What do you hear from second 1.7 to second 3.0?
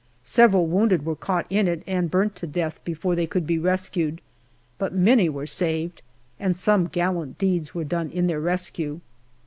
and burnt to death